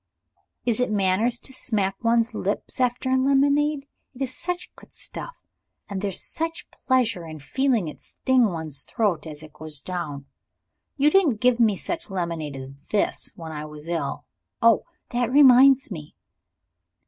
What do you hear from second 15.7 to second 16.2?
me."